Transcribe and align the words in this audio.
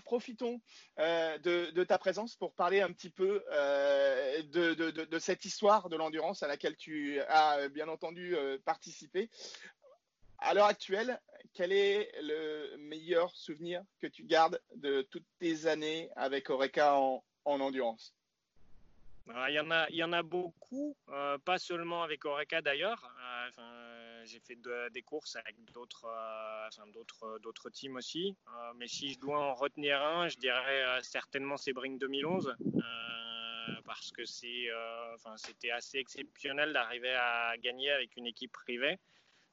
Profitons 0.00 0.60
de, 0.98 1.84
ta 1.84 1.98
présence 1.98 2.36
pour 2.36 2.54
parler 2.54 2.80
un 2.80 2.92
petit 2.92 3.10
peu 3.10 3.44
de, 4.52 4.74
de, 4.74 5.18
cette 5.18 5.44
histoire 5.44 5.88
de 5.88 5.96
l'endurance 5.96 6.42
à 6.42 6.48
laquelle 6.48 6.76
tu 6.76 7.20
as 7.28 7.68
bien 7.68 7.88
entendu 7.88 8.36
participé. 8.64 9.30
À 10.38 10.52
l'heure 10.52 10.66
actuelle, 10.66 11.20
quel 11.54 11.72
est 11.72 12.12
le 12.20 12.76
meilleur 12.78 13.34
souvenir 13.34 13.82
que 14.00 14.06
tu 14.06 14.24
gardes 14.24 14.60
de 14.74 15.02
toutes 15.02 15.26
tes 15.38 15.66
années 15.66 16.10
avec 16.16 16.50
Oreca 16.50 16.96
en, 16.96 17.22
endurance? 17.44 18.14
Bah, 19.26 19.48
il 19.48 19.54
y, 19.54 20.04
en 20.04 20.12
a, 20.12 20.22
beaucoup, 20.22 20.94
euh, 21.08 21.38
pas 21.38 21.58
seulement 21.58 22.02
avec 22.02 22.24
Oreca 22.26 22.60
d'ailleurs. 22.60 23.10
Euh, 23.58 23.93
j'ai 24.24 24.40
fait 24.40 24.58
des 24.92 25.02
courses 25.02 25.36
avec 25.36 25.56
d'autres 25.72 26.06
euh, 26.06 27.38
d'autres 27.40 27.70
teams 27.70 27.96
aussi. 27.96 28.36
mais 28.76 28.88
si 28.88 29.12
je 29.12 29.18
dois 29.18 29.38
en 29.38 29.54
retenir 29.54 30.02
un, 30.02 30.28
je 30.28 30.36
dirais 30.38 31.02
certainement 31.02 31.56
Sebring 31.56 31.98
2011. 31.98 32.56
parce 33.84 34.10
que 34.12 34.24
c'était 34.24 35.70
assez 35.70 35.98
exceptionnel 35.98 36.72
d'arriver 36.72 37.14
à 37.14 37.54
gagner 37.58 37.90
avec 37.90 38.16
une 38.16 38.26
équipe 38.26 38.52
privée 38.52 38.98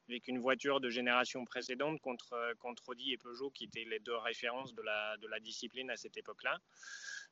avec 0.09 0.27
une 0.27 0.39
voiture 0.39 0.81
de 0.81 0.89
génération 0.89 1.45
précédente 1.45 1.99
contre, 2.01 2.53
contre 2.59 2.89
Audi 2.89 3.13
et 3.13 3.17
Peugeot, 3.17 3.49
qui 3.51 3.65
étaient 3.65 3.85
les 3.85 3.99
deux 3.99 4.17
références 4.17 4.73
de 4.73 4.81
la, 4.81 5.15
de 5.17 5.27
la 5.27 5.39
discipline 5.39 5.89
à 5.89 5.95
cette 5.95 6.17
époque-là. 6.17 6.59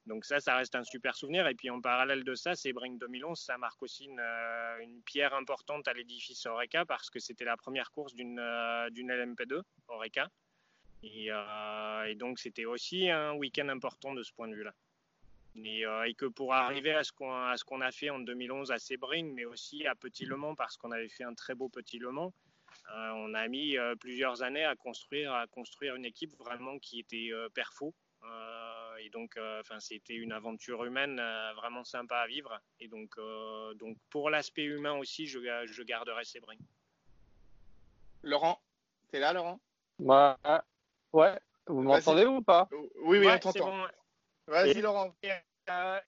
Donc 0.09 0.25
ça, 0.25 0.39
ça 0.39 0.55
reste 0.55 0.73
un 0.73 0.83
super 0.83 1.15
souvenir. 1.15 1.47
Et 1.47 1.53
puis 1.53 1.69
en 1.69 1.79
parallèle 1.79 2.23
de 2.23 2.33
ça, 2.33 2.55
c'est 2.55 2.73
Bring 2.73 2.97
2011, 2.97 3.39
ça 3.39 3.59
marque 3.59 3.81
aussi 3.83 4.05
une, 4.05 4.19
euh, 4.19 4.79
une 4.79 5.03
pierre 5.03 5.35
importante 5.35 5.87
à 5.87 5.93
l'édifice 5.93 6.47
Oreca 6.47 6.83
parce 6.83 7.11
que 7.11 7.19
c'était 7.19 7.45
la 7.45 7.55
première 7.55 7.91
course 7.91 8.15
d'une 8.15 8.39
euh, 8.39 8.89
d'une 8.89 9.11
LMP2 9.11 9.61
Oreca. 9.87 10.27
Et, 11.03 11.27
euh, 11.29 12.05
et 12.05 12.15
donc 12.15 12.39
c'était 12.39 12.65
aussi 12.65 13.07
un 13.07 13.33
week-end 13.33 13.69
important 13.69 14.15
de 14.15 14.23
ce 14.23 14.33
point 14.33 14.47
de 14.47 14.55
vue-là. 14.55 14.73
Et, 15.55 15.83
et, 16.07 16.13
que 16.13 16.25
pour 16.25 16.53
arriver 16.53 16.93
à 16.93 17.03
ce 17.03 17.11
qu'on 17.11 17.81
a 17.81 17.91
fait 17.91 18.09
en 18.09 18.19
2011 18.19 18.71
à 18.71 18.79
Sebring, 18.79 19.33
mais 19.33 19.45
aussi 19.45 19.85
à 19.85 19.93
Petit 19.93 20.25
Le 20.25 20.37
Mans, 20.37 20.55
parce 20.55 20.77
qu'on 20.77 20.91
avait 20.91 21.09
fait 21.09 21.23
un 21.23 21.33
très 21.33 21.53
beau 21.53 21.69
Petit 21.69 21.99
Le 21.99 22.11
Mans, 22.11 22.33
on 22.93 23.33
a 23.33 23.47
mis 23.47 23.75
plusieurs 23.99 24.41
années 24.41 24.63
à 24.63 24.75
construire, 24.75 25.33
à 25.33 25.47
construire 25.47 25.95
une 25.95 26.05
équipe 26.05 26.33
vraiment 26.37 26.77
qui 26.79 26.99
était 26.99 27.31
perfo. 27.53 27.93
Et 28.99 29.09
donc, 29.09 29.37
enfin, 29.59 29.79
c'était 29.79 30.15
une 30.15 30.31
aventure 30.31 30.85
humaine 30.85 31.21
vraiment 31.55 31.83
sympa 31.83 32.17
à 32.17 32.27
vivre. 32.27 32.59
Et 32.79 32.87
donc, 32.87 33.15
donc 33.75 33.97
pour 34.09 34.29
l'aspect 34.29 34.63
humain 34.63 34.93
aussi, 34.97 35.27
je, 35.27 35.39
je 35.65 35.83
garderai 35.83 36.23
Sebring. 36.25 36.59
Laurent, 38.23 38.59
t'es 39.11 39.19
là, 39.19 39.33
Laurent? 39.33 39.59
Ouais, 39.99 40.33
ouais. 41.13 41.39
Vous 41.67 41.81
m'entendez 41.81 42.25
ou 42.25 42.41
pas? 42.41 42.67
Oui, 43.03 43.19
oui, 43.19 43.27
on 43.27 43.39
t'entend. 43.39 43.87
Vas-y, 44.47 44.81
Laurent. 44.81 45.13
Euh, 45.69 45.99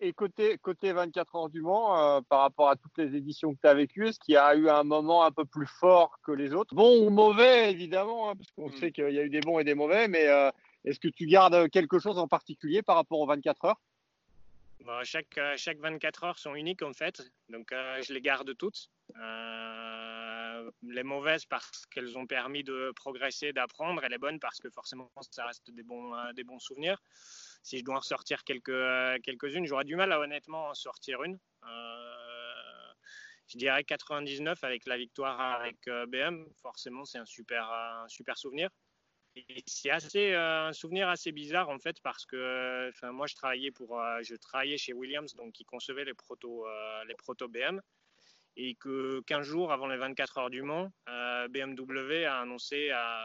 et, 0.00 0.12
côté, 0.14 0.56
côté 0.58 0.92
24 0.92 1.36
heures 1.36 1.48
du 1.50 1.60
Mans, 1.60 1.98
euh, 1.98 2.20
par 2.28 2.40
rapport 2.40 2.70
à 2.70 2.76
toutes 2.76 2.96
les 2.96 3.14
éditions 3.16 3.54
que 3.54 3.60
tu 3.60 3.68
as 3.68 3.74
vécues, 3.74 4.08
est-ce 4.08 4.18
qu'il 4.18 4.34
y 4.34 4.38
a 4.38 4.54
eu 4.54 4.68
un 4.70 4.82
moment 4.82 5.24
un 5.24 5.30
peu 5.30 5.44
plus 5.44 5.66
fort 5.66 6.18
que 6.24 6.32
les 6.32 6.54
autres? 6.54 6.74
Bon 6.74 7.04
ou 7.04 7.10
mauvais, 7.10 7.70
évidemment, 7.70 8.30
hein, 8.30 8.34
parce 8.36 8.50
qu'on 8.52 8.68
mm. 8.68 8.80
sait 8.80 8.92
qu'il 8.92 9.10
y 9.10 9.18
a 9.18 9.24
eu 9.24 9.28
des 9.28 9.40
bons 9.40 9.58
et 9.58 9.64
des 9.64 9.74
mauvais, 9.74 10.08
mais 10.08 10.26
euh, 10.28 10.50
est-ce 10.84 11.00
que 11.00 11.08
tu 11.08 11.26
gardes 11.26 11.68
quelque 11.70 11.98
chose 11.98 12.18
en 12.18 12.28
particulier 12.28 12.82
par 12.82 12.96
rapport 12.96 13.20
aux 13.20 13.26
24 13.26 13.64
heures? 13.64 13.80
Chaque, 15.04 15.38
chaque 15.56 15.78
24 15.78 16.24
heures 16.24 16.38
sont 16.40 16.56
uniques 16.56 16.82
en 16.82 16.92
fait, 16.92 17.22
donc 17.48 17.70
je 17.70 18.12
les 18.12 18.20
garde 18.20 18.56
toutes. 18.56 18.90
les 20.82 21.02
mauvaises 21.04 21.44
parce 21.44 21.86
qu'elles 21.86 22.18
ont 22.18 22.26
permis 22.26 22.64
de 22.64 22.92
progresser, 22.96 23.52
d'apprendre, 23.52 24.02
et 24.02 24.08
les 24.08 24.18
bonnes 24.18 24.40
parce 24.40 24.58
que 24.58 24.68
forcément 24.70 25.08
ça 25.30 25.46
reste 25.46 25.70
des 25.70 25.84
bons, 25.84 26.58
souvenirs 26.58 26.98
si 27.62 27.78
je 27.78 27.84
dois 27.84 27.96
en 27.96 28.02
sortir 28.02 28.44
quelques, 28.44 28.68
euh, 28.68 29.18
quelques-unes, 29.22 29.66
j'aurais 29.66 29.84
du 29.84 29.96
mal 29.96 30.12
à 30.12 30.20
honnêtement 30.20 30.68
en 30.68 30.74
sortir 30.74 31.22
une. 31.22 31.38
Euh, 31.64 32.92
je 33.46 33.58
dirais 33.58 33.84
99 33.84 34.62
avec 34.64 34.86
la 34.86 34.96
victoire 34.96 35.40
avec 35.40 35.76
euh, 35.88 36.06
BM. 36.06 36.44
Forcément, 36.60 37.04
c'est 37.04 37.18
un 37.18 37.24
super, 37.24 37.70
un 37.70 38.08
super 38.08 38.36
souvenir. 38.36 38.70
C'est 39.66 39.90
assez 39.90 40.34
un 40.34 40.72
souvenir 40.72 41.08
assez 41.08 41.32
bizarre 41.32 41.70
en 41.70 41.78
fait 41.78 42.00
parce 42.02 42.26
que 42.26 42.90
enfin 42.90 43.12
moi 43.12 43.26
je 43.26 43.34
travaillais 43.34 43.70
pour 43.70 43.98
je 44.22 44.34
travaillais 44.34 44.76
chez 44.76 44.92
Williams 44.92 45.34
donc 45.34 45.52
qui 45.52 45.64
concevait 45.64 46.04
les 46.04 46.12
proto 46.12 46.66
les 47.06 47.14
proto 47.14 47.48
BM 47.48 47.80
et 48.56 48.74
que 48.74 49.20
15 49.26 49.46
jours 49.46 49.72
avant 49.72 49.86
les 49.86 49.96
24 49.96 50.38
heures 50.38 50.50
du 50.50 50.62
Mans 50.62 50.92
BMW 51.48 52.24
a 52.26 52.40
annoncé 52.40 52.90
à, 52.90 53.24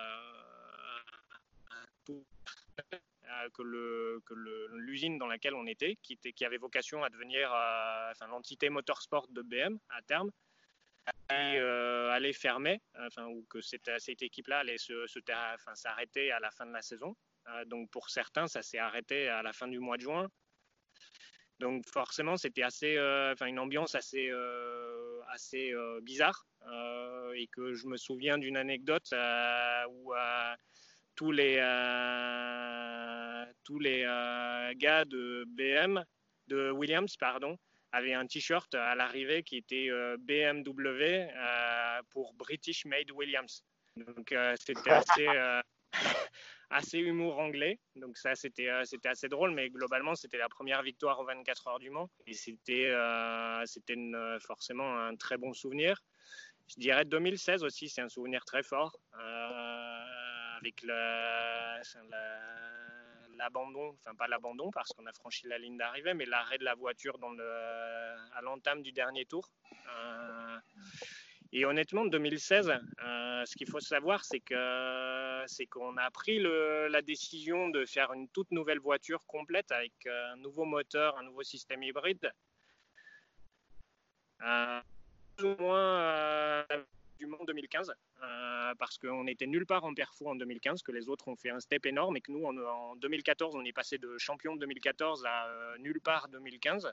à 3.29 3.45
euh, 3.45 4.19
que 4.25 4.33
l'usine 4.77 5.17
dans 5.17 5.27
laquelle 5.27 5.53
on 5.53 5.67
était, 5.67 5.97
qui, 6.01 6.13
était, 6.13 6.33
qui 6.33 6.45
avait 6.45 6.57
vocation 6.57 7.03
à 7.03 7.09
devenir 7.09 7.51
euh, 7.53 8.11
enfin, 8.11 8.27
l'entité 8.27 8.69
motorsport 8.69 9.27
de 9.29 9.41
BM 9.41 9.77
à 9.89 10.01
terme, 10.01 10.31
allait, 11.29 11.59
euh, 11.59 12.33
fermer, 12.33 12.81
enfin, 12.99 13.25
ou 13.27 13.45
que 13.49 13.61
cette, 13.61 13.89
équipe-là 14.21 14.59
allait 14.59 14.77
se, 14.77 14.93
enfin, 15.55 15.75
s'arrêter 15.75 16.31
à 16.31 16.39
la 16.39 16.51
fin 16.51 16.65
de 16.65 16.73
la 16.73 16.81
saison. 16.81 17.15
donc 17.65 17.89
pour 17.91 18.09
certains, 18.09 18.47
ça 18.47 18.61
s'est 18.61 18.79
arrêté 18.79 19.27
à 19.27 19.41
la 19.41 19.53
fin 19.53 19.67
du 19.67 19.79
mois 19.79 19.97
de 19.97 20.01
juin. 20.01 20.27
Donc 21.59 21.85
forcément, 21.87 22.37
c'était 22.37 22.63
assez, 22.63 22.99
enfin 23.31 23.47
une 23.47 23.59
ambiance 23.59 23.95
assez, 23.95 24.31
assez 25.29 25.73
bizarre. 26.01 26.45
et 27.35 27.47
que 27.47 27.73
je 27.73 27.87
me 27.87 27.97
souviens 27.97 28.37
d'une 28.37 28.57
anecdote 28.57 29.13
où 29.89 30.13
tous 31.17 31.31
les, 31.31 31.57
euh, 31.59 33.45
tous 33.63 33.79
les 33.79 34.03
euh, 34.05 34.71
gars 34.75 35.03
de 35.03 35.45
BM, 35.47 36.03
de 36.45 36.69
Williams, 36.69 37.17
pardon, 37.17 37.57
avaient 37.91 38.13
un 38.13 38.25
t-shirt 38.25 38.73
à 38.75 38.95
l'arrivée 38.95 39.43
qui 39.43 39.57
était 39.57 39.89
euh, 39.89 40.17
BMW 40.19 41.27
pour 42.09 42.33
British 42.33 42.85
Made 42.85 43.11
Williams. 43.11 43.63
Donc 43.95 44.33
c'était 44.55 44.91
assez, 44.91 45.27
assez 46.69 46.99
humour 46.99 47.39
anglais. 47.39 47.79
Donc 47.95 48.17
ça 48.17 48.35
c'était 48.35 48.69
c'était 48.85 49.09
assez 49.09 49.27
drôle, 49.27 49.51
mais 49.51 49.69
globalement 49.69 50.15
c'était 50.15 50.37
la 50.37 50.49
première 50.49 50.83
victoire 50.83 51.19
aux 51.19 51.25
24 51.25 51.67
heures 51.67 51.79
du 51.79 51.89
Mans 51.89 52.09
et 52.25 52.33
c'était 52.33 52.93
c'était 53.65 53.97
forcément 54.39 54.99
un 54.99 55.15
très 55.15 55.37
bon 55.37 55.53
souvenir. 55.53 56.01
Je 56.67 56.75
dirais 56.79 57.05
2016 57.05 57.63
aussi, 57.63 57.87
c'est 57.87 58.01
un 58.01 58.09
souvenir 58.09 58.43
très 58.43 58.61
fort 58.61 58.99
avec 60.57 60.83
l'abandon, 63.37 63.95
enfin 63.99 64.15
pas 64.15 64.27
l'abandon 64.27 64.71
parce 64.71 64.89
qu'on 64.93 65.05
a 65.05 65.13
franchi 65.13 65.47
la 65.47 65.57
ligne 65.57 65.77
d'arrivée, 65.77 66.13
mais 66.13 66.25
l'arrêt 66.25 66.57
de 66.57 66.63
la 66.63 66.75
voiture 66.75 67.17
à 68.33 68.41
l'entame 68.41 68.81
du 68.81 68.91
dernier 68.91 69.25
tour. 69.25 69.49
Euh, 69.89 70.57
et 71.53 71.65
honnêtement, 71.65 72.05
2016, 72.05 72.69
euh, 72.69 73.45
ce 73.45 73.55
qu'il 73.55 73.69
faut 73.69 73.79
savoir, 73.79 74.25
c'est 74.25 74.41
que 74.41 75.43
c'est 75.47 75.65
qu'on 75.65 75.95
a 75.97 76.11
pris 76.11 76.39
la 76.39 77.01
décision 77.01 77.69
de 77.69 77.85
faire 77.85 78.11
une 78.13 78.27
toute 78.29 78.51
nouvelle 78.51 78.79
voiture 78.79 79.25
complète 79.25 79.71
avec 79.71 79.93
un 80.07 80.35
nouveau 80.37 80.65
moteur, 80.65 81.17
un 81.17 81.23
nouveau 81.23 81.43
système 81.43 81.83
hybride. 81.83 82.31
Euh, 84.41 84.81
plus 85.37 85.47
ou 85.47 85.55
moins 85.59 86.65
du 87.17 87.25
monde 87.25 87.45
2015 87.47 87.93
euh, 88.23 88.73
parce 88.79 88.97
qu'on 88.97 89.27
était 89.27 89.47
nulle 89.47 89.65
part 89.65 89.83
en 89.83 89.93
perfo 89.93 90.27
en 90.27 90.35
2015, 90.35 90.81
que 90.81 90.91
les 90.91 91.09
autres 91.09 91.27
ont 91.27 91.35
fait 91.35 91.49
un 91.49 91.59
step 91.59 91.85
énorme 91.85 92.17
et 92.17 92.21
que 92.21 92.31
nous 92.31 92.43
en, 92.45 92.95
2014 92.95 93.55
on 93.55 93.63
est 93.65 93.73
passé 93.73 93.97
de 93.97 94.17
champion 94.17 94.55
2014 94.55 95.25
à 95.25 95.47
euh, 95.47 95.77
nulle 95.79 96.01
part 96.01 96.27
2015. 96.29 96.91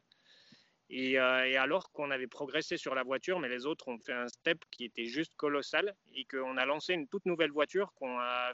Euh, 0.93 1.45
et, 1.45 1.57
alors 1.57 1.91
qu'on 1.93 2.11
avait 2.11 2.27
progressé 2.27 2.77
sur 2.77 2.95
la 2.95 3.03
voiture, 3.03 3.41
mais 3.41 3.49
les 3.49 3.65
autres 3.67 3.89
ont 3.89 3.99
fait 3.99 4.13
un 4.13 4.29
step 4.29 4.59
qui 4.71 4.85
était 4.85 5.07
juste 5.07 5.35
colossal 5.37 5.95
et 6.15 6.25
qu'on 6.27 6.57
a 6.57 6.67
lancé 6.67 6.93
une 6.93 7.09
toute 7.09 7.25
nouvelle 7.25 7.51
voiture 7.51 7.93
qu'on 7.95 8.19
a, 8.19 8.53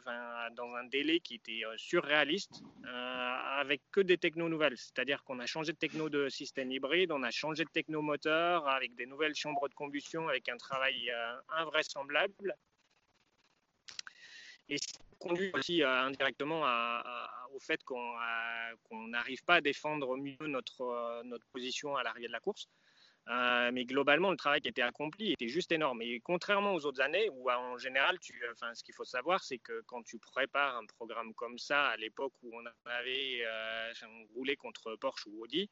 dans 0.52 0.72
un 0.74 0.84
délai 0.84 1.20
qui 1.20 1.34
était 1.34 1.64
euh, 1.66 1.74
surréaliste 1.76 2.62
euh, 2.86 3.36
avec 3.60 3.82
que 3.90 4.00
des 4.00 4.16
technos 4.16 4.48
nouvelles. 4.48 4.76
C'est-à-dire 4.76 5.24
qu'on 5.24 5.40
a 5.40 5.46
changé 5.46 5.72
de 5.72 5.78
techno 5.78 6.08
de 6.08 6.28
système 6.28 6.70
hybride, 6.70 7.10
on 7.10 7.22
a 7.24 7.30
changé 7.30 7.64
de 7.64 7.70
techno 7.70 8.00
moteur 8.00 8.66
avec 8.68 8.94
des 8.94 9.06
nouvelles 9.06 9.34
chambres 9.34 9.68
de 9.68 9.74
combustion, 9.74 10.28
avec 10.28 10.48
un 10.48 10.56
travail 10.56 11.12
invraisemblable. 11.48 12.54
Et 14.68 14.78
ça 14.78 15.00
conduit 15.18 15.50
aussi 15.54 15.82
indirectement 15.82 16.62
à 16.64 17.39
au 17.54 17.60
fait 17.60 17.82
qu'on 17.84 19.08
n'arrive 19.08 19.42
pas 19.44 19.56
à 19.56 19.60
défendre 19.60 20.08
au 20.08 20.16
mieux 20.16 20.36
notre, 20.40 20.82
euh, 20.82 21.22
notre 21.24 21.46
position 21.48 21.96
à 21.96 22.02
l'arrière 22.02 22.28
de 22.28 22.32
la 22.32 22.40
course. 22.40 22.68
Euh, 23.28 23.70
mais 23.72 23.84
globalement, 23.84 24.30
le 24.30 24.36
travail 24.36 24.60
qui 24.60 24.68
était 24.68 24.82
accompli 24.82 25.32
était 25.32 25.48
juste 25.48 25.70
énorme. 25.72 26.02
Et 26.02 26.20
contrairement 26.20 26.74
aux 26.74 26.84
autres 26.86 27.00
années, 27.00 27.28
où 27.30 27.50
en 27.50 27.78
général, 27.78 28.18
tu, 28.18 28.42
ce 28.74 28.82
qu'il 28.82 28.94
faut 28.94 29.04
savoir, 29.04 29.44
c'est 29.44 29.58
que 29.58 29.82
quand 29.86 30.02
tu 30.02 30.18
prépares 30.18 30.76
un 30.76 30.86
programme 30.86 31.34
comme 31.34 31.58
ça, 31.58 31.88
à 31.88 31.96
l'époque 31.96 32.32
où 32.42 32.50
on 32.54 32.64
avait 32.86 33.42
euh, 33.44 33.92
roulé 34.34 34.56
contre 34.56 34.96
Porsche 34.96 35.26
ou 35.26 35.44
Audi, 35.44 35.70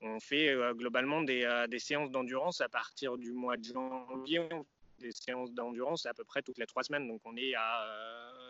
on 0.00 0.20
fait 0.20 0.54
globalement 0.74 1.22
des, 1.22 1.64
des 1.68 1.78
séances 1.78 2.10
d'endurance 2.10 2.60
à 2.60 2.68
partir 2.68 3.16
du 3.16 3.32
mois 3.32 3.56
de 3.56 3.64
janvier. 3.64 4.46
Des 4.98 5.12
séances 5.12 5.52
d'endurance 5.52 6.06
à 6.06 6.14
peu 6.14 6.24
près 6.24 6.42
toutes 6.42 6.58
les 6.58 6.66
trois 6.66 6.82
semaines. 6.82 7.06
Donc 7.08 7.20
on 7.24 7.36
est 7.36 7.54
à 7.54 7.86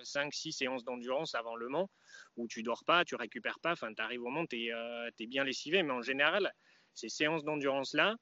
5-6 0.02 0.52
séances 0.52 0.84
d'endurance 0.84 1.34
avant 1.34 1.56
le 1.56 1.68
Mans 1.68 1.90
où 2.36 2.48
tu 2.48 2.62
dors 2.62 2.84
pas, 2.84 3.04
tu 3.04 3.14
récupères 3.14 3.60
pas, 3.60 3.72
enfin 3.72 3.92
tu 3.94 4.02
arrives 4.02 4.22
au 4.22 4.30
Mans, 4.30 4.46
tu 4.46 4.68
es, 4.68 5.26
bien 5.26 5.44
lessivé. 5.44 5.82
Mais 5.82 5.92
en 5.92 6.02
général, 6.02 6.52
ces 6.94 7.08
séances 7.08 7.44
d'endurance-là, 7.44 8.16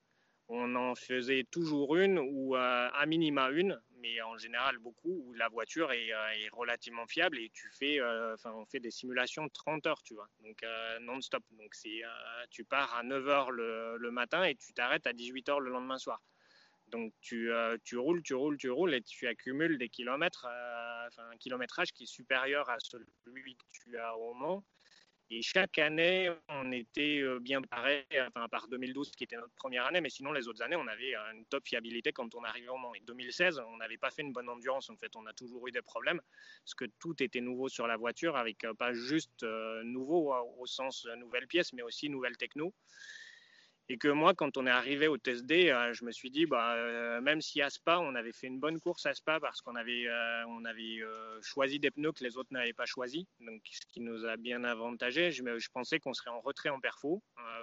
on 0.49 0.75
en 0.75 0.95
faisait 0.95 1.45
toujours 1.51 1.97
une 1.97 2.19
ou 2.19 2.55
à 2.55 3.07
minima 3.07 3.49
une, 3.51 3.81
mais 4.05 4.21
en 4.21 4.37
général 4.37 4.77
beaucoup, 4.79 5.23
où 5.25 5.33
la 5.33 5.49
voiture 5.49 5.91
est, 5.93 6.13
relativement 6.53 7.07
fiable 7.07 7.39
et 7.39 7.51
tu 7.55 7.71
fais, 7.71 7.99
enfin 8.35 8.53
on 8.53 8.67
fait 8.67 8.81
des 8.81 8.91
simulations 8.91 9.45
de 9.47 9.51
30 9.53 9.87
heures, 9.87 10.03
tu 10.03 10.15
vois, 10.15 10.29
donc 10.41 10.63
non-stop. 11.01 11.43
Donc 11.53 11.75
c'est, 11.75 12.03
tu 12.51 12.65
pars 12.65 12.95
à 12.95 13.03
9 13.03 13.29
heures 13.29 13.51
le, 13.51 13.97
le 13.97 14.11
matin 14.11 14.45
et 14.45 14.55
tu 14.55 14.75
t'arrêtes 14.75 15.07
à 15.07 15.15
18 15.15 15.49
heures 15.49 15.61
le 15.61 15.71
lendemain 15.71 15.99
soir. 15.99 16.21
Donc 16.89 17.13
tu, 17.21 17.51
euh, 17.53 17.77
tu, 17.85 17.97
roules, 17.97 18.23
tu 18.23 18.35
roules, 18.35 18.57
tu 18.59 18.71
roules 18.71 18.95
et 18.95 19.03
tu 19.03 19.27
accumules 19.27 19.79
des 19.79 19.89
kilomètres, 19.89 20.47
euh, 20.49 21.09
un 21.19 21.37
kilométrage 21.39 21.93
qui 21.93 22.05
est 22.05 22.07
supérieur 22.07 22.69
à 22.69 22.77
celui 22.79 23.57
que 23.57 23.65
tu 23.73 23.99
as 23.99 24.17
au 24.17 24.35
Mans. 24.35 24.65
Et 25.31 25.41
chaque 25.41 25.79
année, 25.79 26.31
on 26.51 26.71
était 26.71 27.21
euh, 27.21 27.41
bien 27.41 27.63
paré, 27.63 28.07
enfin, 28.29 28.43
à 28.43 28.49
part 28.49 28.69
2012 28.69 29.11
qui 29.13 29.25
était 29.25 29.37
notre 29.37 29.55
première 29.55 29.87
année, 29.87 30.03
mais 30.03 30.11
sinon 30.11 30.33
les 30.33 30.47
autres 30.49 30.63
années, 30.63 30.77
on 30.77 30.87
avait 30.87 31.15
une 31.33 31.47
top 31.47 31.67
fiabilité 31.67 32.13
quand 32.13 32.35
on 32.35 32.45
arrivait 32.45 32.69
au 32.69 32.77
Mans. 32.77 32.95
Et 32.95 33.01
2016, 33.01 33.59
on 33.67 33.79
n'avait 33.79 33.97
pas 33.97 34.11
fait 34.11 34.23
une 34.23 34.33
bonne 34.33 34.51
endurance, 34.51 34.91
en 34.91 34.97
fait, 34.97 35.17
on 35.17 35.25
a 35.25 35.33
toujours 35.33 35.67
eu 35.67 35.73
des 35.73 35.83
problèmes, 35.83 36.21
parce 36.63 36.75
que 36.75 36.85
tout 37.01 37.21
était 37.23 37.41
nouveau 37.41 37.71
sur 37.71 37.87
la 37.87 37.97
voiture, 37.97 38.37
avec 38.37 38.67
pas 38.79 38.93
juste 38.93 39.45
nouveau 39.85 40.35
au 40.59 40.67
sens 40.67 41.07
nouvelle 41.17 41.47
pièce, 41.47 41.73
mais 41.73 41.83
aussi 41.83 42.11
nouvelle 42.11 42.37
techno. 42.37 42.75
Et 43.91 43.99
que 43.99 44.09
moi, 44.09 44.33
quand 44.35 44.57
on 44.57 44.67
est 44.67 44.71
arrivé 44.71 45.09
au 45.09 45.19
TSD, 45.19 45.69
euh, 45.69 45.93
je 45.93 46.07
me 46.07 46.11
suis 46.11 46.31
dit, 46.31 46.47
bah, 46.47 46.75
euh, 46.75 47.21
même 47.21 47.43
si 47.43 47.61
à 47.61 47.69
Spa, 47.69 47.99
on 47.99 48.15
avait 48.15 48.33
fait 48.33 48.47
une 48.47 48.59
bonne 48.59 48.81
course 48.81 49.05
à 49.05 49.13
Spa 49.13 49.41
parce 49.41 49.61
qu'on 49.61 49.75
avait, 49.77 50.07
euh, 50.09 50.65
avait 50.65 51.01
choisi 51.43 51.79
des 51.79 51.91
pneus 51.91 52.13
que 52.13 52.25
les 52.25 52.39
autres 52.39 52.49
n'avaient 52.53 52.73
pas 52.73 52.87
choisi, 52.87 53.27
donc 53.41 53.61
ce 53.71 53.87
qui 53.91 54.01
nous 54.01 54.25
a 54.25 54.37
bien 54.39 54.65
avantagé. 54.65 55.31
Je, 55.31 55.59
je 55.59 55.69
pensais 55.71 56.01
qu'on 56.01 56.15
serait 56.15 56.31
en 56.31 56.41
retrait 56.41 56.71
en 56.71 56.81
perfo, 56.81 57.23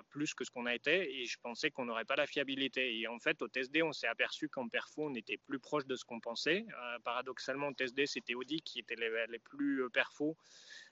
plus 0.09 0.35
que 0.35 0.44
ce 0.44 0.51
qu'on 0.51 0.68
a 0.68 0.75
été, 0.75 1.21
et 1.21 1.25
je 1.25 1.38
pensais 1.41 1.71
qu'on 1.71 1.85
n'aurait 1.85 2.06
pas 2.06 2.15
la 2.15 2.27
fiabilité. 2.27 3.00
Et 3.00 3.07
en 3.07 3.18
fait, 3.18 3.41
au 3.41 3.47
TSD, 3.47 3.81
on 3.81 3.91
s'est 3.91 4.07
aperçu 4.07 4.47
qu'en 4.47 4.68
perfo, 4.68 5.07
on 5.09 5.15
était 5.15 5.38
plus 5.38 5.59
proche 5.59 5.85
de 5.88 5.95
ce 5.95 6.06
qu'on 6.06 6.19
pensait. 6.19 6.65
paradoxalement, 7.03 7.69
au 7.69 7.73
TSD, 7.73 8.06
c'était 8.06 8.35
Audi 8.35 8.62
qui 8.62 8.79
était 8.79 8.95
les, 8.95 9.25
les 9.27 9.39
plus 9.39 9.89
perfos 9.91 10.38
euh, 10.38 10.91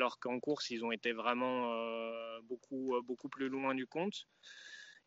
alors 0.00 0.18
qu'en 0.18 0.40
course, 0.40 0.70
ils 0.70 0.84
ont 0.84 0.92
été 0.92 1.12
vraiment 1.12 1.72
euh, 1.74 2.40
beaucoup, 2.44 2.96
euh, 2.96 3.02
beaucoup 3.02 3.28
plus 3.28 3.48
loin 3.48 3.74
du 3.74 3.86
compte. 3.86 4.26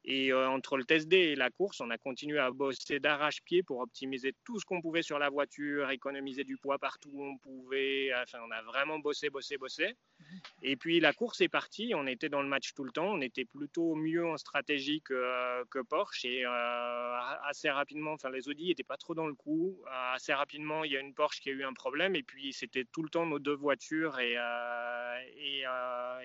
Et 0.06 0.34
entre 0.34 0.75
le 0.75 0.84
test 0.84 1.07
D 1.07 1.16
et 1.16 1.36
la 1.36 1.50
course, 1.50 1.80
on 1.80 1.90
a 1.90 1.98
continué 1.98 2.38
à 2.38 2.51
bosser 2.51 3.00
d'arrache-pied 3.00 3.63
pour 3.63 3.80
optimiser 3.80 4.34
tout 4.44 4.60
ce 4.60 4.66
qu'on 4.66 4.81
pouvait 4.81 5.01
sur 5.01 5.18
la 5.18 5.30
voiture, 5.30 5.90
économiser 5.92 6.44
du 6.44 6.57
poids 6.57 6.78
partout 6.78 7.10
où 7.13 7.24
on 7.24 7.38
pouvait. 7.38 8.12
Enfin, 8.22 8.40
on 8.45 8.51
a 8.51 8.62
vraiment 8.63 9.00
bossé, 9.00 9.30
bossé, 9.30 9.57
bossé. 9.57 9.95
Et 10.62 10.75
puis 10.75 11.00
la 11.00 11.13
course 11.13 11.41
est 11.41 11.50
partie, 11.50 11.94
on 11.95 12.07
était 12.07 12.30
dans 12.30 12.41
le 12.41 12.47
match 12.47 12.74
tout 12.74 12.83
le 12.83 12.91
temps, 12.91 13.07
on 13.07 13.21
était 13.21 13.45
plutôt 13.45 13.95
mieux 13.95 14.25
en 14.25 14.38
stratégie 14.38 15.01
que, 15.01 15.63
que 15.65 15.80
Porsche. 15.80 16.25
Et 16.25 16.45
euh, 16.45 17.19
assez 17.45 17.69
rapidement, 17.69 18.13
enfin 18.13 18.30
les 18.30 18.47
Audi 18.47 18.68
n'étaient 18.68 18.83
pas 18.83 18.97
trop 18.97 19.13
dans 19.13 19.27
le 19.27 19.33
coup, 19.33 19.77
euh, 19.85 20.13
assez 20.13 20.33
rapidement 20.33 20.83
il 20.83 20.91
y 20.91 20.97
a 20.97 21.00
une 21.00 21.13
Porsche 21.13 21.41
qui 21.41 21.50
a 21.50 21.53
eu 21.53 21.63
un 21.63 21.74
problème. 21.74 22.15
Et 22.15 22.24
puis 22.24 22.53
c'était 22.53 22.85
tout 22.85 23.03
le 23.03 23.09
temps 23.09 23.25
nos 23.25 23.39
deux 23.39 23.56
voitures 23.56 24.18
euh, 24.19 25.18
et, 25.38 25.63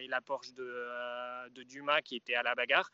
la 0.08 0.20
Porsche 0.22 0.54
de, 0.54 1.50
de 1.50 1.62
Dumas 1.64 2.00
qui 2.00 2.16
était 2.16 2.34
à 2.34 2.42
la 2.42 2.54
bagarre. 2.54 2.90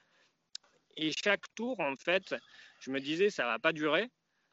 Et 0.96 1.12
chaque 1.12 1.52
tour, 1.54 1.80
en 1.80 1.96
fait, 1.96 2.34
je 2.80 2.90
me 2.90 3.00
disais, 3.00 3.30
ça 3.30 3.44
va 3.46 3.58
pas 3.58 3.72
durer. 3.72 4.10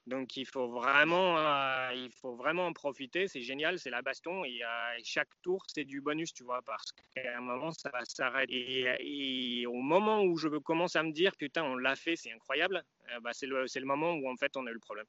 Donc 0.07 0.35
il 0.35 0.45
faut 0.45 0.67
vraiment, 0.67 1.37
euh, 1.37 1.93
il 1.93 2.11
faut 2.11 2.35
vraiment 2.35 2.65
en 2.67 2.73
profiter. 2.73 3.27
C'est 3.27 3.41
génial, 3.41 3.77
c'est 3.77 3.91
la 3.91 4.01
baston 4.01 4.43
et, 4.43 4.63
euh, 4.63 4.99
chaque 5.03 5.29
tour 5.43 5.63
c'est 5.67 5.83
du 5.83 6.01
bonus, 6.01 6.33
tu 6.33 6.43
vois, 6.43 6.61
parce 6.63 6.91
qu'à 6.91 7.37
un 7.37 7.41
moment 7.41 7.71
ça 7.71 7.89
va 7.89 8.03
s'arrêter. 8.05 8.95
Et, 8.99 9.67
au 9.67 9.81
moment 9.81 10.23
où 10.23 10.37
je 10.37 10.47
commence 10.47 10.95
à 10.95 11.03
me 11.03 11.11
dire 11.11 11.35
putain 11.37 11.63
on 11.63 11.75
l'a 11.75 11.95
fait, 11.95 12.15
c'est 12.15 12.31
incroyable, 12.31 12.83
euh, 13.11 13.19
bah, 13.19 13.31
c'est 13.33 13.45
le, 13.45 13.85
moment 13.85 14.13
où 14.13 14.29
en 14.29 14.35
fait 14.37 14.57
on 14.57 14.65
a 14.65 14.71
eu 14.71 14.73
le 14.73 14.79
problème. 14.79 15.05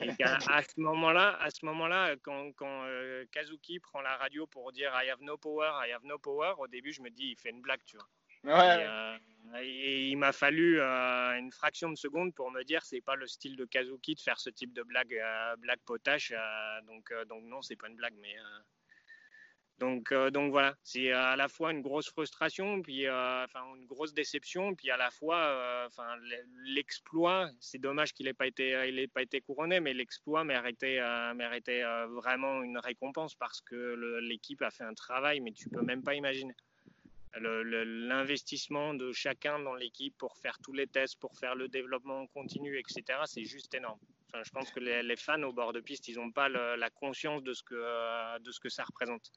Et 0.00 0.22
à, 0.22 0.62
ce 0.62 0.80
moment-là, 0.80 1.36
à 1.40 1.50
ce 1.50 1.66
moment-là, 1.66 2.14
quand, 2.22 2.52
quand 2.52 2.86
Kazuki 3.32 3.80
prend 3.80 4.02
la 4.02 4.16
radio 4.18 4.46
pour 4.46 4.70
dire 4.70 4.92
I 4.94 5.10
have 5.10 5.20
no 5.20 5.36
power, 5.36 5.72
I 5.84 5.90
have 5.90 6.04
no 6.04 6.16
power, 6.16 6.54
au 6.58 6.68
début 6.68 6.92
je 6.92 7.02
me 7.02 7.10
dis 7.10 7.30
il 7.30 7.36
fait 7.36 7.50
une 7.50 7.60
blague, 7.60 7.82
tu 7.84 7.96
vois. 7.96 8.06
Ouais. 8.44 8.86
Et 9.62 10.08
il 10.08 10.16
m'a 10.16 10.32
fallu 10.32 10.80
euh, 10.80 11.38
une 11.38 11.52
fraction 11.52 11.90
de 11.90 11.96
seconde 11.96 12.34
pour 12.34 12.50
me 12.50 12.62
dire 12.64 12.84
c'est 12.84 13.00
pas 13.00 13.14
le 13.14 13.26
style 13.26 13.56
de 13.56 13.64
Kazuki 13.64 14.14
de 14.14 14.20
faire 14.20 14.40
ce 14.40 14.50
type 14.50 14.72
de 14.72 14.82
blague, 14.82 15.14
euh, 15.14 15.56
blague 15.56 15.78
potache. 15.84 16.32
Euh, 16.34 16.80
donc, 16.86 17.12
donc 17.28 17.44
non, 17.44 17.62
c'est 17.62 17.76
pas 17.76 17.88
une 17.88 17.96
blague, 17.96 18.14
donc, 19.80 20.12
voilà, 20.50 20.74
c'est 20.82 21.10
à 21.10 21.36
la 21.36 21.48
fois 21.48 21.72
une 21.72 21.82
grosse 21.82 22.08
frustration, 22.08 22.80
puis 22.80 23.06
une 23.06 23.86
grosse 23.86 24.14
déception, 24.14 24.74
puis 24.74 24.90
à 24.90 24.96
la 24.96 25.10
fois, 25.10 25.88
l'exploit. 26.64 27.50
C'est 27.60 27.80
dommage 27.80 28.14
qu'il 28.14 28.26
n'ait 28.26 28.34
pas 28.34 28.46
été, 28.46 28.70
ait 28.70 29.08
pas 29.08 29.22
été 29.22 29.40
couronné, 29.40 29.80
mais 29.80 29.92
l'exploit 29.92 30.44
méritait, 30.44 31.00
méritait 31.34 31.82
vraiment 32.06 32.62
une 32.62 32.78
récompense 32.78 33.34
parce 33.34 33.60
que 33.60 34.20
l'équipe 34.22 34.62
a 34.62 34.70
fait 34.70 34.84
un 34.84 34.94
travail, 34.94 35.40
mais 35.40 35.52
tu 35.52 35.68
peux 35.68 35.82
même 35.82 36.02
pas 36.02 36.14
imaginer 36.14 36.54
l'investissement 37.40 38.94
de 38.94 39.12
chacun 39.12 39.58
dans 39.58 39.74
l'équipe 39.74 40.16
pour 40.18 40.36
faire 40.38 40.58
tous 40.62 40.72
les 40.72 40.86
tests, 40.86 41.18
pour 41.18 41.36
faire 41.36 41.54
le 41.54 41.68
développement 41.68 42.26
continu, 42.28 42.78
etc., 42.78 43.20
c'est 43.26 43.44
juste 43.44 43.74
énorme. 43.74 43.98
je 44.34 44.50
pense 44.50 44.70
que 44.70 44.80
les, 44.80 45.16
fans 45.16 45.42
au 45.42 45.52
bord 45.52 45.72
de 45.72 45.80
piste, 45.80 46.08
ils 46.08 46.16
n'ont 46.16 46.32
pas 46.32 46.48
la 46.48 46.90
conscience 46.90 47.42
de 47.42 47.52
ce, 47.52 47.62
que, 47.62 48.38
de 48.38 48.52
ce 48.52 48.60
que 48.60 48.68
ça 48.68 48.84
représente. 48.84 49.32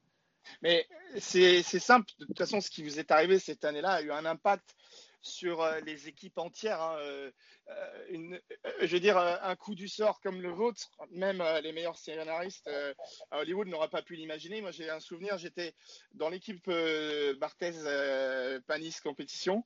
Mais 0.61 0.87
c'est 1.17 1.61
simple, 1.63 2.09
de 2.19 2.25
toute 2.25 2.37
façon, 2.37 2.61
ce 2.61 2.69
qui 2.69 2.83
vous 2.83 2.99
est 2.99 3.11
arrivé 3.11 3.39
cette 3.39 3.65
année-là 3.65 3.93
a 3.93 4.01
eu 4.01 4.11
un 4.11 4.25
impact 4.25 4.75
sur 5.21 5.61
euh, 5.61 5.79
les 5.81 6.07
équipes 6.07 6.37
entières. 6.37 6.81
Hein, 6.81 6.97
euh, 6.99 7.31
euh, 7.69 8.39
je 8.81 8.87
veux 8.87 8.99
dire, 8.99 9.17
un 9.17 9.55
coup 9.55 9.75
du 9.75 9.87
sort 9.87 10.19
comme 10.21 10.41
le 10.41 10.49
vôtre, 10.49 10.91
même 11.11 11.43
les 11.63 11.73
meilleurs 11.73 11.97
scénaristes 11.97 12.69
à 13.31 13.39
Hollywood 13.39 13.67
n'auraient 13.67 13.89
pas 13.89 14.01
pu 14.01 14.15
l'imaginer. 14.15 14.61
Moi, 14.61 14.71
j'ai 14.71 14.89
un 14.89 14.99
souvenir, 14.99 15.37
j'étais 15.37 15.73
dans 16.13 16.29
l'équipe 16.29 16.69
Barthez-Panis 17.39 19.01
Compétition. 19.03 19.65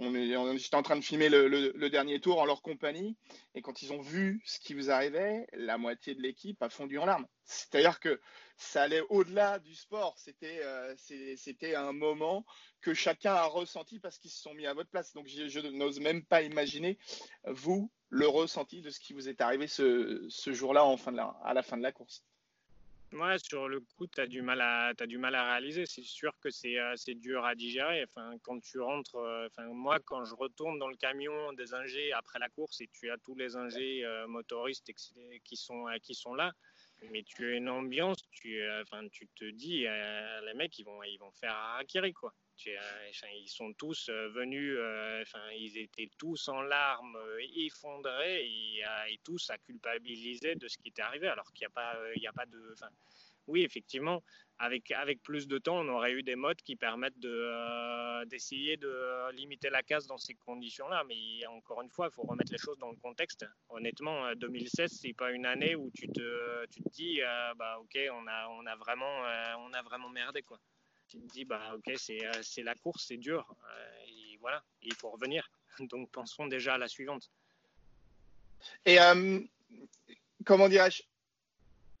On 0.00 0.56
j'étais 0.56 0.76
en 0.76 0.82
train 0.82 0.94
de 0.94 1.04
filmer 1.04 1.28
le, 1.28 1.88
dernier 1.90 2.20
tour 2.20 2.40
en 2.40 2.44
leur 2.44 2.62
compagnie. 2.62 3.16
Et 3.54 3.62
quand 3.62 3.82
ils 3.82 3.92
ont 3.92 4.00
vu 4.00 4.40
ce 4.44 4.60
qui 4.60 4.72
vous 4.72 4.90
arrivait, 4.90 5.46
la 5.52 5.76
moitié 5.76 6.14
de 6.14 6.22
l'équipe 6.22 6.62
a 6.62 6.68
fondu 6.68 6.98
en 6.98 7.04
larmes. 7.04 7.26
C'est-à-dire 7.42 7.98
que 7.98 8.20
ça 8.56 8.82
allait 8.82 9.02
au-delà 9.08 9.58
du 9.58 9.74
sport. 9.74 10.16
C'était, 10.16 10.62
c'était 11.36 11.74
un 11.74 11.92
moment 11.92 12.46
que 12.80 12.94
chacun 12.94 13.34
a 13.34 13.44
ressenti 13.44 13.98
parce 13.98 14.18
qu'ils 14.18 14.30
se 14.30 14.40
sont 14.40 14.54
mis 14.54 14.66
à 14.66 14.74
votre 14.74 14.90
place. 14.90 15.12
Donc 15.14 15.26
je, 15.26 15.60
n'ose 15.70 15.98
même 15.98 16.24
pas 16.24 16.42
imaginer, 16.42 16.96
vous, 17.44 17.90
le 18.08 18.28
ressenti 18.28 18.82
de 18.82 18.90
ce 18.90 19.00
qui 19.00 19.14
vous 19.14 19.28
est 19.28 19.40
arrivé 19.40 19.66
ce, 19.66 20.28
jour-là 20.46 20.84
à 21.42 21.54
la 21.54 21.62
fin 21.64 21.76
de 21.76 21.82
la 21.82 21.90
course. 21.92 22.22
Ouais, 23.12 23.38
sur 23.38 23.68
le 23.68 23.80
coup, 23.80 24.06
tu 24.06 24.20
as, 24.20 24.26
du 24.26 24.42
mal 24.42 24.60
à, 24.60 24.92
du 25.06 25.16
mal 25.16 25.34
à 25.34 25.52
réaliser. 25.52 25.86
C'est 25.86 26.02
sûr 26.02 26.32
que 26.40 26.50
c'est 26.50 26.78
euh, 26.78 26.94
dur 27.14 27.44
à 27.44 27.54
digérer. 27.54 28.04
Enfin, 28.04 28.36
quand 28.42 28.60
tu 28.60 28.80
rentres, 28.80 29.16
euh, 29.16 29.46
enfin, 29.46 29.64
moi, 29.68 29.98
quand 30.04 30.24
je 30.26 30.34
retourne 30.34 30.78
dans 30.78 30.88
le 30.88 30.96
camion 30.96 31.52
des 31.54 31.72
ingés 31.72 32.12
après 32.12 32.38
la 32.38 32.50
course 32.50 32.82
et 32.82 32.88
tu 32.92 33.10
as 33.10 33.16
tous 33.16 33.34
les 33.34 33.56
ingés 33.56 34.04
euh, 34.04 34.26
motoristes 34.26 34.92
qui 35.42 35.56
sont, 35.56 35.88
qui 36.02 36.14
sont 36.14 36.34
là, 36.34 36.52
mais 37.10 37.22
tu 37.22 37.46
as 37.46 37.56
une 37.56 37.70
ambiance, 37.70 38.18
tu, 38.30 38.62
enfin, 38.82 39.08
tu 39.08 39.26
te 39.28 39.44
dis, 39.46 39.80
les 39.80 40.54
mecs, 40.54 40.78
ils 40.78 40.84
vont, 40.84 41.02
ils 41.02 41.18
vont 41.18 41.32
faire 41.32 41.56
Akiri, 41.78 42.12
quoi. 42.12 42.34
Ils 42.66 43.48
sont 43.48 43.72
tous 43.74 44.08
euh, 44.08 44.28
venus, 44.28 44.76
euh, 44.78 45.24
ils 45.56 45.78
étaient 45.78 46.10
tous 46.18 46.48
en 46.48 46.60
larmes, 46.62 47.16
euh, 47.16 47.38
effondrés 47.56 48.44
et, 48.44 48.82
tous 49.24 49.50
à 49.50 49.58
culpabiliser 49.58 50.54
de 50.54 50.68
ce 50.68 50.76
qui 50.78 50.88
était 50.88 51.02
arrivé, 51.02 51.28
alors 51.28 51.52
qu'il 51.52 51.66
n'y 51.66 51.66
a 51.66 51.70
pas, 51.70 51.96
il 52.16 52.26
a 52.26 52.32
pas 52.32 52.46
de, 52.46 52.74
oui, 53.46 53.62
effectivement, 53.62 54.22
avec, 54.58 54.90
avec 54.90 55.22
plus 55.22 55.48
de 55.48 55.58
temps, 55.58 55.78
on 55.78 55.88
aurait 55.88 56.12
eu 56.12 56.22
des 56.22 56.36
modes 56.36 56.60
qui 56.62 56.76
permettent 56.76 57.18
de, 57.18 58.24
d'essayer 58.26 58.76
de 58.76 59.30
limiter 59.32 59.70
la 59.70 59.82
casse 59.82 60.06
dans 60.06 60.18
ces 60.18 60.34
conditions-là. 60.34 61.04
Mais 61.08 61.46
encore 61.46 61.80
une 61.82 61.90
fois, 61.90 62.08
il 62.10 62.14
faut 62.14 62.22
remettre 62.22 62.52
les 62.52 62.58
choses 62.58 62.78
dans 62.78 62.90
le 62.90 62.96
contexte. 62.96 63.46
Honnêtement, 63.70 64.34
2016, 64.34 64.90
c'est 65.00 65.14
pas 65.14 65.30
une 65.30 65.46
année 65.46 65.74
où 65.74 65.90
tu 65.94 66.08
te, 66.08 66.66
tu 66.66 66.82
te 66.82 66.88
dis, 66.90 67.20
bah 67.56 67.78
ok, 67.80 67.98
on 68.12 68.26
a, 68.26 68.48
on 68.48 68.66
a 68.66 68.76
vraiment, 68.76 69.22
on 69.60 69.72
a 69.72 69.82
vraiment 69.82 70.10
merdé 70.10 70.42
quoi 70.42 70.58
tu 71.08 71.18
te 71.18 71.32
dis, 71.32 71.44
bah, 71.44 71.74
ok, 71.74 71.92
c'est 71.96 72.24
euh, 72.24 72.64
la 72.64 72.74
course, 72.74 73.06
c'est 73.08 73.16
dur. 73.16 73.46
Euh, 73.64 74.06
et 74.06 74.36
voilà, 74.40 74.62
il 74.82 74.94
faut 74.94 75.10
revenir. 75.10 75.50
Donc 75.80 76.10
pensons 76.10 76.46
déjà 76.46 76.74
à 76.74 76.78
la 76.78 76.88
suivante. 76.88 77.30
Et 78.84 79.00
euh, 79.00 79.40
comment 80.44 80.68
dirais-je? 80.68 81.02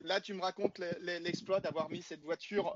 Là, 0.02 0.20
tu 0.20 0.32
me 0.32 0.42
racontes 0.42 0.78
l'exploit 1.00 1.58
d'avoir 1.58 1.90
mis 1.90 2.02
cette 2.02 2.22
voiture, 2.22 2.72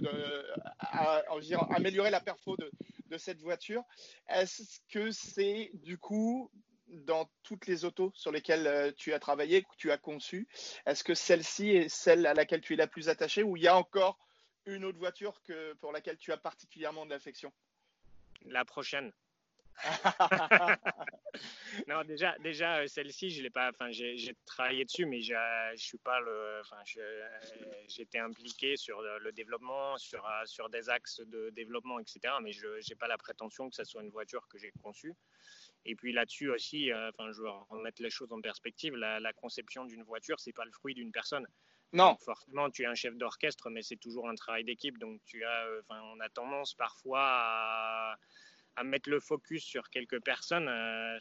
de, 0.00 0.46
à, 0.78 1.22
améliorer 1.70 2.10
la 2.10 2.20
perfo 2.20 2.56
de, 2.56 3.18
cette 3.18 3.42
voiture. 3.42 3.84
Est-ce 4.28 4.80
que 4.88 5.10
c'est 5.10 5.70
du 5.74 5.98
coup 5.98 6.50
dans 6.88 7.28
toutes 7.42 7.66
les 7.66 7.84
autos 7.84 8.12
sur 8.14 8.32
lesquelles 8.32 8.94
tu 8.96 9.12
as 9.12 9.18
travaillé, 9.18 9.62
que 9.62 9.76
tu 9.76 9.90
as 9.92 9.98
conçues. 9.98 10.48
Est-ce 10.86 11.04
que 11.04 11.14
celle-ci 11.14 11.68
est 11.68 11.88
celle 11.88 12.26
à 12.26 12.32
laquelle 12.32 12.62
tu 12.62 12.72
es 12.72 12.76
la 12.76 12.86
plus 12.86 13.10
attachée 13.10 13.42
ou 13.42 13.56
il 13.56 13.62
y 13.62 13.68
a 13.68 13.76
encore 13.76 14.18
une 14.66 14.84
autre 14.84 14.98
voiture 14.98 15.42
que, 15.42 15.74
pour 15.74 15.92
laquelle 15.92 16.18
tu 16.18 16.32
as 16.32 16.36
particulièrement 16.36 17.04
de 17.04 17.10
l'affection 17.10 17.52
La 18.46 18.64
prochaine. 18.64 19.12
non, 21.88 22.04
déjà, 22.04 22.36
déjà 22.38 22.78
euh, 22.78 22.86
celle-ci, 22.86 23.30
je 23.30 23.42
l'ai 23.42 23.50
pas. 23.50 23.70
Enfin, 23.70 23.90
j'ai 23.90 24.36
travaillé 24.46 24.84
dessus, 24.84 25.04
mais 25.04 25.20
je 25.20 25.34
suis 25.76 25.98
pas 25.98 26.20
le. 26.20 26.60
Enfin, 26.60 26.76
j'étais 27.88 28.18
impliqué 28.18 28.76
sur 28.76 29.02
le 29.02 29.32
développement, 29.32 29.98
sur 29.98 30.24
euh, 30.24 30.46
sur 30.46 30.70
des 30.70 30.88
axes 30.88 31.20
de 31.20 31.50
développement, 31.50 31.98
etc. 31.98 32.20
Mais 32.42 32.52
je 32.52 32.66
n'ai 32.88 32.96
pas 32.96 33.08
la 33.08 33.18
prétention 33.18 33.68
que 33.68 33.74
ce 33.74 33.84
soit 33.84 34.02
une 34.02 34.10
voiture 34.10 34.46
que 34.48 34.58
j'ai 34.58 34.72
conçue. 34.82 35.14
Et 35.86 35.94
puis 35.94 36.12
là-dessus 36.12 36.50
aussi, 36.50 36.90
euh, 36.90 37.10
enfin, 37.10 37.30
je 37.32 37.42
veux 37.42 37.50
remettre 37.68 38.02
les 38.02 38.10
choses 38.10 38.32
en 38.32 38.40
perspective. 38.40 38.94
La, 38.94 39.20
la 39.20 39.32
conception 39.32 39.84
d'une 39.84 40.02
voiture, 40.02 40.40
c'est 40.40 40.52
pas 40.52 40.64
le 40.64 40.72
fruit 40.72 40.94
d'une 40.94 41.12
personne. 41.12 41.46
Non. 41.94 42.16
forcément, 42.16 42.70
tu 42.70 42.82
es 42.82 42.86
un 42.86 42.94
chef 42.94 43.16
d'orchestre, 43.16 43.70
mais 43.70 43.82
c'est 43.82 43.96
toujours 43.96 44.28
un 44.28 44.34
travail 44.34 44.64
d'équipe. 44.64 44.98
Donc, 44.98 45.20
tu 45.24 45.44
as, 45.44 45.66
enfin, 45.80 46.00
on 46.14 46.20
a 46.20 46.28
tendance 46.28 46.74
parfois 46.74 48.18
à 48.76 48.84
mettre 48.84 49.08
le 49.08 49.20
focus 49.20 49.64
sur 49.64 49.88
quelques 49.90 50.20
personnes. 50.22 50.68
Euh, 50.68 51.18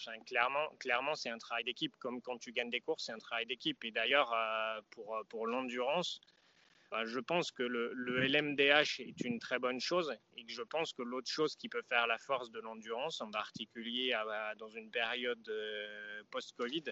clairement, 0.80 1.15
c'est 1.15 1.30
un 1.30 1.38
travail 1.38 1.63
d'équipe. 1.63 1.96
Comme 2.00 2.22
quand 2.22 2.38
tu 2.39 2.51
gagnes 2.51 2.72
des 2.72 2.82
courses, 2.82 3.06
c'est 3.06 3.12
un 3.12 3.20
travail 3.20 3.46
d'équipe. 3.46 3.84
Et 3.84 3.92
d'ailleurs, 3.92 4.34
euh, 4.34 4.82
pour, 4.92 5.22
pour 5.30 5.46
l'endurance, 5.46 6.20
bah, 6.94 7.06
je 7.06 7.20
pense 7.20 7.51
que 7.51 7.63
le, 7.63 7.92
LMDH 8.27 9.00
est 9.00 9.22
une 9.22 9.39
très 9.39 9.58
bonne 9.58 9.80
chose 9.80 10.15
et 10.38 10.46
que 10.46 10.51
je 10.51 10.62
pense 10.62 10.94
que 10.94 11.01
l'autre 11.01 11.27
chose 11.27 11.56
qui 11.56 11.68
peut 11.68 11.82
faire 11.82 12.06
la 12.06 12.20
force 12.20 12.51
de 12.51 12.60
l'endurance, 12.60 13.20
en 13.20 13.32
particulier 13.32 14.13
dans 14.60 14.70
une 14.70 14.92
période 14.92 15.50
euh, 15.50 16.22
post-Covid, 16.30 16.84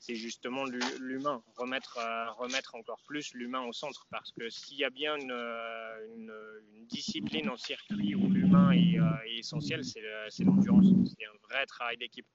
c'est 0.00 0.14
justement 0.14 0.64
l'humain, 0.98 1.42
remettre, 1.56 1.98
euh, 1.98 2.30
remettre 2.32 2.74
encore 2.74 3.00
plus 3.06 3.34
l'humain 3.34 3.62
au 3.62 3.72
centre. 3.72 4.06
Parce 4.10 4.32
que 4.32 4.48
s'il 4.48 4.78
y 4.78 4.84
a 4.84 4.90
bien 4.90 5.16
une, 5.16 5.30
euh, 5.30 6.16
une, 6.16 6.32
discipline 6.86 7.48
en 7.48 7.56
circuit 7.56 8.16
où 8.16 8.28
l'humain 8.28 8.72
est, 8.72 8.98
euh, 8.98 9.38
essentiel, 9.38 9.84
c'est 9.84 10.00
l'endurance. 10.42 11.14
C'est 11.16 11.26
un 11.26 11.38
vrai 11.48 11.66
travail 11.66 11.98
d'équipe. 11.98 12.26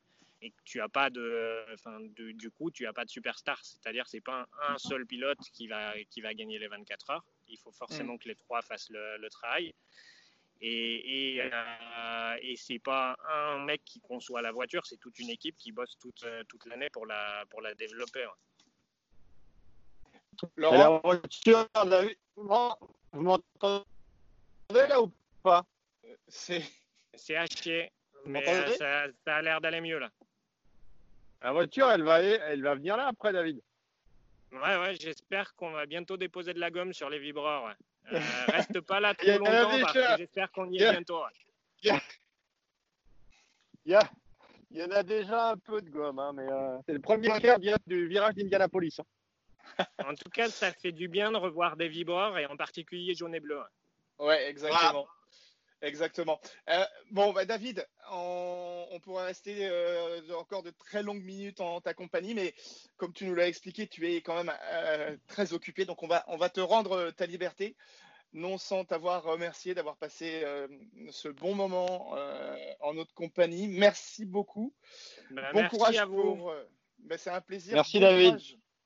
Et 0.42 0.54
tu 0.64 0.80
as 0.80 0.88
pas 0.88 1.10
de, 1.10 1.66
enfin, 1.74 1.98
du 2.00 2.52
coup, 2.52 2.70
tu 2.70 2.84
n'as 2.84 2.94
pas 2.94 3.04
de 3.04 3.10
superstar. 3.10 3.60
C'est-à-dire, 3.64 4.08
c'est 4.08 4.22
pas 4.22 4.48
un, 4.70 4.78
seul 4.78 5.06
pilote 5.06 5.40
qui 5.52 5.68
va, 5.68 5.94
qui 6.12 6.22
va 6.22 6.34
gagner 6.36 6.60
les 6.60 6.68
24 6.68 7.10
heures. 7.10 7.26
Il 7.48 7.58
faut 7.58 7.72
forcément 7.72 8.14
mm. 8.14 8.20
que 8.20 8.28
les 8.28 8.36
trois 8.36 8.62
fassent 8.62 8.92
le, 8.92 9.18
le 9.18 9.30
travail. 9.30 9.74
Et, 10.62 11.36
et, 11.36 11.42
euh, 11.42 12.38
et 12.42 12.56
c'est 12.56 12.80
pas 12.80 13.18
un 13.30 13.60
mec 13.66 13.84
qui 13.84 14.00
conçoit 14.00 14.42
la 14.42 14.52
voiture, 14.52 14.86
c'est 14.86 14.98
toute 14.98 15.20
une 15.20 15.30
équipe 15.30 15.58
qui 15.58 15.72
bosse 15.72 15.98
toute, 16.00 16.24
euh, 16.24 16.44
toute 16.48 16.66
l'année 16.66 16.90
pour 16.90 17.06
la, 17.06 17.44
pour 17.50 17.62
la 17.62 17.74
développer. 17.76 18.26
Laurent 20.56 20.78
la 20.78 21.00
voiture, 21.00 21.68
vous 22.36 23.22
m'entendez 23.22 23.86
là 24.70 25.02
ou 25.02 25.12
pas? 25.44 25.66
C'est 26.28 27.36
haché, 27.36 27.92
mais 28.26 28.48
euh, 28.48 28.72
ça, 28.76 29.08
ça, 29.26 29.36
a 29.38 29.42
l'air 29.42 29.62
d'aller 29.62 29.82
mieux 29.82 30.00
là. 30.00 30.10
La 31.42 31.52
voiture, 31.52 31.92
elle 31.92 32.04
va, 32.04 32.22
elle 32.22 32.64
va 32.64 32.76
venir 32.76 32.98
là 32.98 33.08
après, 33.08 33.32
David? 33.32 33.62
Ouais, 34.52 34.78
ouais, 34.78 34.96
j'espère 34.96 35.54
qu'on 35.56 35.72
va 35.72 35.86
bientôt 35.86 36.18
déposer 36.18 36.54
de 36.54 36.60
la 36.60 36.72
gomme 36.72 36.94
sur 36.94 37.10
les 37.10 37.20
vibreurs. 37.20 37.66
Ouais. 37.66 37.76
Euh, 38.14 38.20
reste 38.48 38.82
pas 38.82 39.00
là 39.00 39.14
trop 39.18 39.38
longtemps 39.38 39.80
parce 39.82 39.94
que 39.94 40.18
j'espère 40.18 40.52
qu'on 40.52 40.70
y 40.70 40.82
est 40.82 40.92
bientôt. 40.92 41.22
Il 41.84 41.90
y, 41.90 41.92
a... 43.94 44.02
il 44.72 44.78
y, 44.78 44.84
en 44.84 44.92
a 44.92 45.04
déjà 45.04 45.50
un 45.52 45.58
peu 45.58 45.82
de 45.82 45.90
gomme, 45.90 46.18
hein, 46.18 46.32
mais 46.34 46.48
euh, 46.50 46.78
c'est 46.86 46.94
le 46.94 47.00
premier 47.00 47.30
cas 47.40 47.58
du 47.86 48.08
virage 48.08 48.34
d'Indianapolis. 48.34 49.00
Hein. 49.00 49.86
en 50.04 50.16
tout 50.16 50.30
cas, 50.30 50.50
ça 50.50 50.72
fait 50.72 50.92
du 50.92 51.08
bien 51.08 51.32
de 51.32 51.38
revoir 51.38 51.76
des 51.78 51.88
vibreurs 51.88 52.38
et 52.38 52.46
en 52.48 52.58
particulier 52.58 53.14
jaune 53.14 53.36
et 53.36 53.40
bleu. 53.40 53.60
Ouais, 54.18 54.50
exactement. 54.50 55.08
Exactement. 55.82 56.39
Euh, 56.70 56.84
bon, 57.12 57.34
bah, 57.34 57.46
David, 57.46 57.88
on, 58.12 58.88
on, 58.91 59.00
pourrait 59.00 59.25
rester 59.25 59.67
euh, 59.67 60.22
encore 60.38 60.63
de 60.63 60.72
très 60.72 61.03
longues 61.03 61.24
minutes 61.24 61.62
en 61.62 61.82
ta 61.82 61.94
compagnie, 61.94 62.34
mais 62.34 62.53
comme 62.98 63.13
tu 63.13 63.25
nous 63.25 63.36
l'as 63.36 63.48
expliqué, 63.48 63.88
tu 63.88 64.08
es 64.12 64.22
quand 64.22 64.36
même 64.36 64.53
euh, 64.72 65.15
très 65.27 65.53
occupé, 65.53 65.86
donc 65.86 66.01
on 66.01 66.08
va, 66.08 66.24
on 66.27 66.38
va 66.38 66.50
te 66.50 66.62
rendre 66.62 67.12
ta 67.12 67.25
liberté, 67.25 67.75
non 68.34 68.58
sans 68.58 68.86
t'avoir 68.86 69.24
remercié 69.24 69.74
d'avoir 69.74 69.98
passé 69.98 70.44
ce 71.12 71.27
bon 71.29 71.53
moment 71.55 72.15
en 72.82 72.94
notre 72.94 73.13
compagnie. 73.13 73.67
Merci 73.67 74.25
beaucoup. 74.25 74.74
Bah, 75.32 75.51
bon 75.53 75.62
merci 75.62 75.77
courage 75.77 75.98
à 75.98 76.05
vous. 76.05 76.36
Pour, 76.36 76.53
bah, 77.00 77.17
C'est 77.17 77.29
un 77.29 77.41
plaisir. 77.41 77.75
Merci 77.75 78.00
David. 78.00 78.39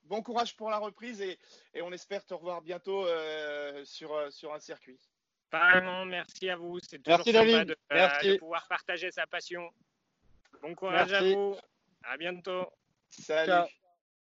Bon 0.04 0.22
courage 0.22 0.56
pour 0.56 0.70
la 0.70 0.78
reprise 0.78 1.20
et, 1.20 1.38
et 1.72 1.82
on 1.82 1.92
espère 1.92 2.24
te 2.24 2.34
revoir 2.34 2.62
bientôt 2.62 3.06
sur, 3.84 4.32
sur 4.32 4.52
un 4.52 4.60
circuit. 4.60 5.00
Vraiment, 5.52 6.04
merci 6.04 6.48
à 6.48 6.56
vous. 6.56 6.78
C'est 6.80 6.98
toujours 6.98 7.22
merci, 7.26 7.32
sympa 7.32 7.64
de, 7.64 7.76
euh, 7.92 8.08
de, 8.22 8.38
pouvoir 8.38 8.66
partager 8.68 9.10
sa 9.10 9.26
passion. 9.26 9.68
Bon 10.62 10.74
courage 10.74 11.10
merci. 11.10 11.32
à 11.32 11.34
vous. 11.34 11.56
À 12.02 12.16
bientôt. 12.16 12.66
Salut. 13.10 13.50
Ciao. 13.50 13.66